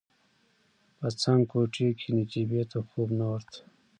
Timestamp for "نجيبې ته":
2.17-2.77